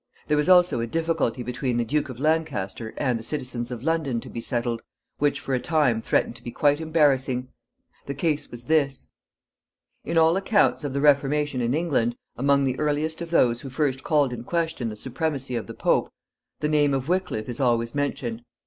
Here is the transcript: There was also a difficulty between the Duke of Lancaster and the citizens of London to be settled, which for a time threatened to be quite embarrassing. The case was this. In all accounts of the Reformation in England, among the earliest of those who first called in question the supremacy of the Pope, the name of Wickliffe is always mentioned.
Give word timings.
There 0.27 0.35
was 0.37 0.49
also 0.49 0.79
a 0.81 0.87
difficulty 0.87 1.43
between 1.43 1.77
the 1.77 1.85
Duke 1.85 2.09
of 2.09 2.19
Lancaster 2.19 2.91
and 2.97 3.19
the 3.19 3.23
citizens 3.23 3.69
of 3.69 3.83
London 3.83 4.19
to 4.21 4.29
be 4.31 4.41
settled, 4.41 4.81
which 5.19 5.39
for 5.39 5.53
a 5.53 5.59
time 5.59 6.01
threatened 6.01 6.35
to 6.37 6.43
be 6.43 6.49
quite 6.49 6.81
embarrassing. 6.81 7.49
The 8.07 8.15
case 8.15 8.49
was 8.49 8.63
this. 8.63 9.09
In 10.03 10.17
all 10.17 10.35
accounts 10.37 10.83
of 10.83 10.93
the 10.93 11.01
Reformation 11.01 11.61
in 11.61 11.75
England, 11.75 12.15
among 12.35 12.63
the 12.63 12.79
earliest 12.79 13.21
of 13.21 13.29
those 13.29 13.61
who 13.61 13.69
first 13.69 14.03
called 14.03 14.33
in 14.33 14.43
question 14.43 14.89
the 14.89 14.95
supremacy 14.95 15.55
of 15.55 15.67
the 15.67 15.75
Pope, 15.75 16.11
the 16.61 16.67
name 16.67 16.95
of 16.95 17.07
Wickliffe 17.07 17.47
is 17.47 17.59
always 17.59 17.93
mentioned. 17.93 18.41